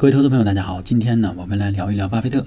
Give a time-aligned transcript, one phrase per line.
[0.00, 2.46] 各位投资朋友，大家好，今天呢，我们来聊一聊巴菲特。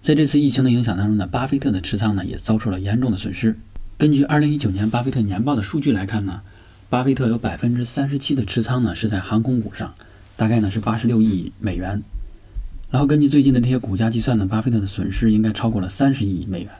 [0.00, 3.54] 在这次疫情的影响当中呢，巴菲特的持仓呢也遭受了严重的损失。
[3.98, 6.40] 根据2019年巴菲特年报的数据来看呢，
[6.88, 9.92] 巴菲特有百分之三十七的持仓呢是在航空股上，
[10.38, 12.02] 大概呢是八十六亿美元。
[12.90, 16.70] 然后根据最近的这些股价计算呢，巴菲特的损失应该超过了三十亿美元。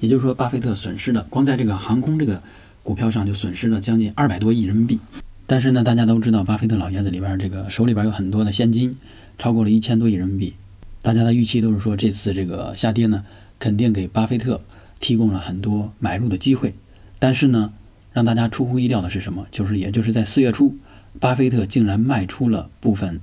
[0.00, 2.42] 也就是说，巴菲特损失的光在这个航空这个
[2.82, 4.98] 股票上就损失了将近二百多亿人民币。
[5.46, 8.96] 但是呢，大家都知道，巴菲特老爷子里边这个手里边有很多的现金。
[9.38, 10.54] 超过了一千多亿人民币，
[11.02, 13.24] 大家的预期都是说这次这个下跌呢，
[13.58, 14.60] 肯定给巴菲特
[14.98, 16.74] 提供了很多买入的机会。
[17.18, 17.72] 但是呢，
[18.12, 19.46] 让大家出乎意料的是什么？
[19.50, 20.74] 就是也就是在四月初，
[21.20, 23.20] 巴菲特竟然卖出了部分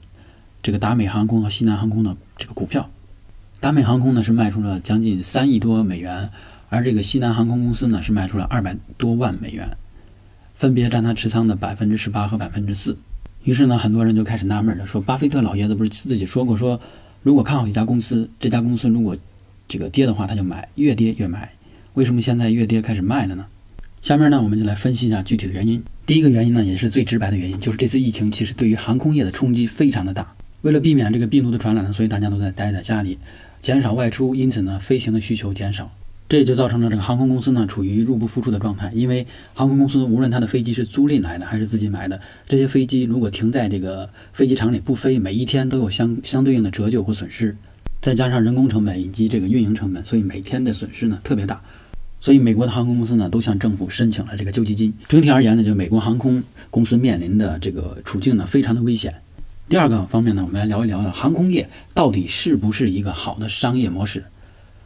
[0.62, 2.90] 这个达美航空和西南航空的这个股票。
[3.59, 6.30] 达美航空呢是卖出了将近三亿多美元，
[6.70, 9.77] 而这个西南航空公司呢是卖出了二百多万美元，
[10.55, 12.98] 分别占他持仓的百分之十八和百分之四。
[13.43, 16.79] 于是呢，很多人就开始纳闷了，说巴菲特老爷子不是自己说过，说
[17.21, 19.17] 如果看好一家公司，这家公司如果
[19.67, 21.51] 这个跌的话，他就买，越跌越买。
[21.93, 23.45] 为什么现在越跌开始卖了呢？
[24.01, 25.84] 下面呢，我们就来分析一下具体的原因。
[26.05, 30.34] 第一个原因呢，也是最直白的原因，就是这次疫情其实对于航空业的冲击非常的大。
[30.62, 33.18] 为了避免这个病毒的传染呢，所以大家都在待在家里，
[33.62, 35.91] 减少外出，因此呢，飞行的需求减少。
[36.34, 47.55] 这就造成了这个航空公司呢处于入不敷出的状态，因为航空公司无论它的飞机是租赁来的还是自己买的，这些飞机如果停在这个飞机场里不飞，每一天都有相相对应的折旧或损失，
[48.01, 51.62] 再加上人工成本以及这个运营成本，所以每天的损失呢特别大。
[52.20, 54.91] 所以美国的航空公司呢都向政府申请了这个救济金。
[55.07, 59.13] 整体而言呢，就美国航空公司面临的这个处境呢非常的危险。
[59.70, 64.23] 第二个方面呢，我们来聊一聊航空业到底是不是一个好的商业模式。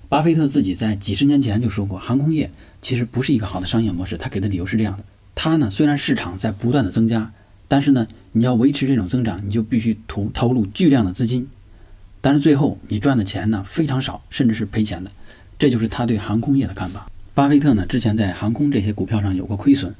[0.10, 2.50] 巴菲特自己在几十年前就说过，航空业
[2.82, 4.16] 其实不是一个好的商业模式。
[4.16, 5.04] 他给的理由是这样的：
[5.36, 7.30] 他呢，虽然市场在不断的增加，
[7.68, 11.46] 但是呢，你要维持这种增长，你就必须投投入巨量的资金，
[12.22, 15.12] 但是最后你赚的钱呢非常少，甚至是赔钱的。
[15.60, 17.12] 这就是他对航空业的看法。
[17.34, 19.94] 巴菲特呢，之前在航空这些股票上有过亏损，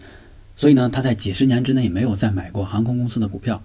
[0.56, 3.62] 所以呢，他在几十年之内没有再买过航空公司的股票。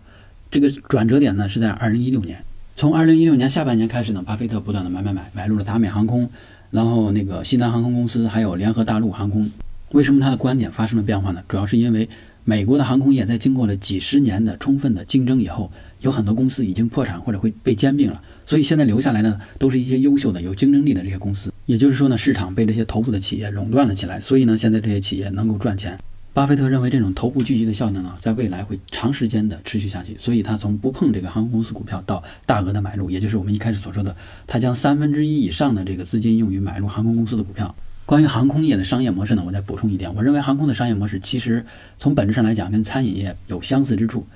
[0.50, 2.44] 这个转折点呢是在二零一六年。
[2.74, 6.28] 从二零一六年下半年开始呢，巴菲特不断的买买买，买入了达美航空，
[6.70, 9.48] 然后那个西南航空公司，还有联合大陆航空。
[9.90, 11.42] 为什么他的观点发生了变化呢？
[11.46, 12.08] 主要是因为
[12.44, 21.52] 美国的航空业在经过了几十年的充分的竞争以后，有很多公司已经破产或者会被兼并了，所以现在留下来的都是一些优秀的、有竞争力的这些公司。
[21.66, 25.96] 也就是说呢，市场被这些头部的企业垄断了起来，所以呢，现在这些企业能够赚钱。
[26.34, 34.16] 巴菲特认为这种头部聚集的效应呢，在未来会长时间的持续下去，所以他从不碰这个航空公司股票到大额的买入，也就是我们一开始所说的，
[34.46, 37.74] 他将三分之一以上的这个资金用于买入航空公司的股票。
[38.06, 41.66] 关于航空业的商业模式呢，我再补充一点，我认为航空的商业模式其实
[41.98, 44.26] 从本质上来讲跟餐饮业有相似之处，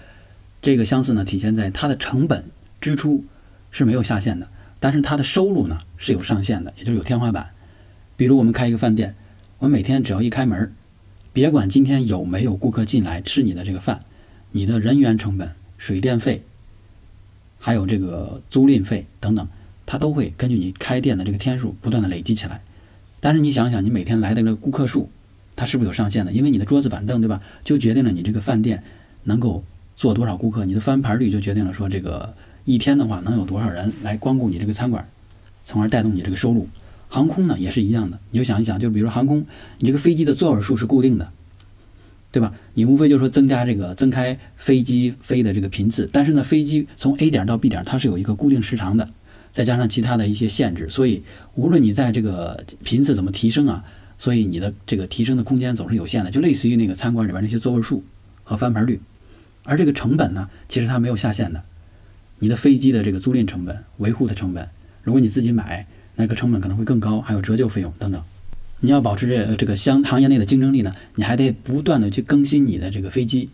[0.61, 2.45] 这个相似呢体现在它的成本
[2.79, 3.25] 支出
[3.71, 4.47] 是没有下限的，
[4.79, 7.49] 但是它的收入呢是有上限的，也就是有天花板。
[8.19, 9.15] 比如我们开一个饭店，
[9.61, 10.71] 我每天只要一开门。
[11.37, 14.01] 别管今天有没有顾客进来吃你的这个饭，
[14.53, 16.43] 你的人员成本、水电费，
[17.59, 19.47] 还有这个租赁费等等，
[19.85, 22.63] 它都会根据你开店的这个天数不断的累积起来。
[23.21, 25.11] 但是你想想，你每天来的这个顾客数，
[25.55, 26.33] 它是不是有上限的？
[26.33, 28.83] 因为你的桌子板凳，对吧，就决定了你这个饭店
[29.25, 29.63] 能够
[29.95, 35.07] 坐多少顾客，你的翻盘率就决定了说这个一天的话能有多少人来光顾你这个餐馆，
[35.67, 36.67] 从而带动你这个收入。
[37.17, 39.47] 航空呢也是一样的，你就想一想，就比如说航空，
[39.79, 41.27] 你这个飞机的座位数是固定的，
[42.31, 42.53] 对吧？
[42.75, 49.09] 你无非就是说增加这个增开飞机飞的这个频次，但是呢，飞机从 A 点到 B 点它是有一个固定时长的，
[49.51, 51.23] 再加上其他的一些限制，所以
[51.55, 53.83] 无论你在这个频次怎么提升啊，
[54.19, 58.05] 所以你的这个提升的空间总是有限的，就类似于那个餐馆里边那些座位数
[58.45, 59.01] 和翻盘率，
[59.65, 61.63] 而这个成本呢，其实它没有下限的，
[62.41, 64.69] 你的飞机的这个租赁成本、维护的成本，
[65.03, 65.87] 如果你自己买。
[66.17, 68.21] 那个成本可能会更高，还有折旧费用等等。
[68.81, 73.49] 你要保持这这个相行业内的竞争力呢，你还得不断的去更新你的这个飞机，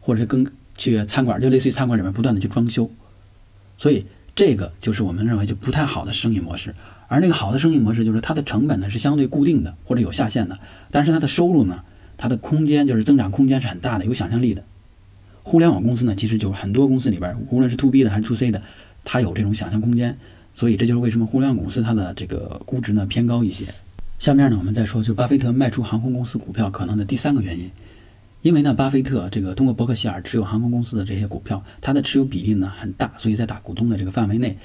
[0.00, 0.46] 或者是更
[0.76, 2.88] 去餐馆，就类似于餐馆里面不断的去装修。
[3.76, 4.04] 所以
[4.36, 6.74] 这个就是我们认为就不太好的生意模式。
[7.08, 10.58] 而那个好的生意模式就是它的成本呢是相对固定的或者有下限的，
[10.90, 11.82] 但是它的收入呢，
[12.16, 14.62] 它的空间就是增长空间是很大的，有想象力的。
[15.42, 18.62] 互联网公司呢，其实就是很多公司里边，无论是 to B 的还是 to C 的，
[19.04, 20.16] 它有这种想象空间。
[20.54, 23.66] 所以这就是为什么互联网公司它的这个估值呢偏高一些。
[24.18, 27.68] 下面呢我们再说，就巴菲特卖出航空公司股票可能的第三个原因，
[28.42, 34.56] 因为呢巴菲特这个通过伯克希尔持有航空公司的这些股票，他的持有比例呢很大，所以在大股东的这个范围内，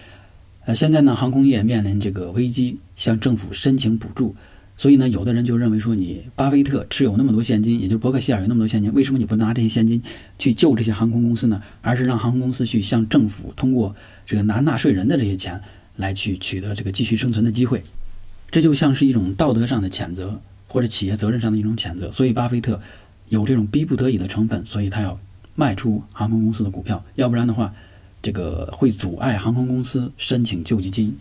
[0.65, 4.35] 呃现在呢航空业面临这个危机，向政府申请补助，
[4.77, 10.01] 所以呢，有的人就认为说，你巴菲特持有那么多现金，也就是伯克希尔有那么多现金，为什么你不拿这些现金
[10.37, 11.61] 去救这些航空公司呢？
[11.81, 13.93] 而是让航空公司去向政府通过
[14.25, 15.59] 这个拿纳税人的这些钱
[15.99, 17.83] 来去取得这个继续生存的机会？
[18.49, 22.09] 这就像是一种道德上的谴责，或者企业责任上的一种谴责。
[22.11, 22.81] 所以，巴菲特
[23.27, 25.19] 有这种逼不得已的成分，所以他要
[25.55, 27.71] 卖出航空公司的股票，要不然的话，
[28.23, 31.15] 这个会阻碍航空公司申请救济金。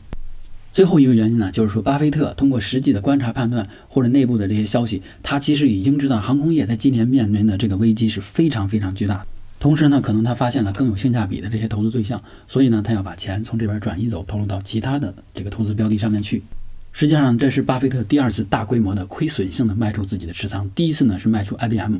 [0.70, 9.26] 最后一个原因呢，就是说，巴菲特通过实际的观察判断或者内部的这些消息，他其实已经知道航空业在今年面临的这个危机是非常非常巨大。
[9.58, 16.42] 同时呢，可能他发现了更有性价比的这些投资对象，所以呢，他要把钱从这边转移走，投入到其他的这个投资标的上面去。
[16.92, 20.68] 实际上，这是巴菲特第二次大规模的亏损性的卖出自己的持仓。
[20.74, 21.96] 第一次呢是卖出 IBM，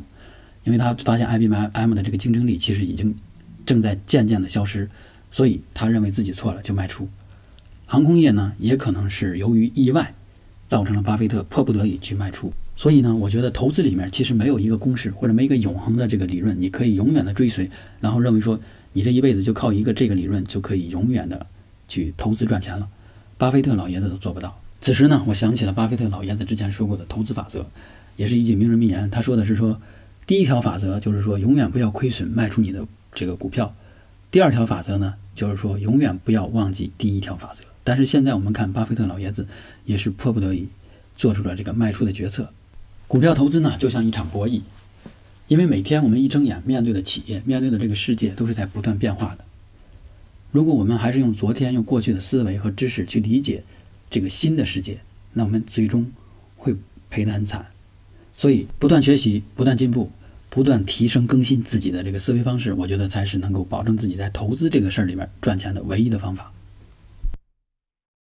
[0.65, 3.15] 因为他发现 IBM 的这个竞争力其实已经
[3.67, 4.89] 正在渐渐的消失，
[5.31, 7.09] 所以他认为自己错了就卖出。
[7.87, 10.15] 航空业呢，也可能是由于意外，
[10.69, 12.53] 造成了巴菲特迫不得已去卖出。
[12.79, 17.69] 所以呢，我觉得投资里面其实没有一个公式或者没一个永恒的这个理论，你可以永远的追随，
[18.01, 18.59] 然后认为说
[18.93, 21.45] 你这一辈子就靠一个这个理论就可以永远的
[21.89, 22.89] 去投资赚钱了。
[23.37, 24.57] 巴菲特老爷子都做不到。
[24.81, 27.67] 此时呢，我想起了巴菲特老爷子之前说过的投资法则，
[28.17, 29.11] 也是一句名人名言。
[29.11, 29.81] 他说的是说，
[30.25, 33.75] 第一条法则就是说永远不要亏损卖出你的这个股票，
[34.31, 37.65] 第二条法则呢就是说永远不要忘记第一条法则。
[37.83, 39.45] 但是现在我们看，巴菲特老爷子
[39.85, 40.69] 也是迫不得已
[41.17, 42.49] 做出了这个卖出的决策。
[43.09, 44.61] 股票投资呢，就像一场博弈，
[45.49, 49.45] 因为每天我们一睁眼面对的企业、面对的这个世界都是在不断变化的。
[50.53, 53.65] 如果我们还是用昨天、用过去的思维和知识去理解
[54.11, 54.99] 这个新的世界，
[55.33, 56.07] 那我们最终
[56.57, 56.77] 会
[57.09, 57.65] 赔得很惨。
[58.37, 60.11] 所以，不断学习、不断进步、
[60.51, 66.53] 不断提升、更新自己的这个思维方式，我觉得才是能够保证自己在投资这个事儿里面赚钱的唯一的方法。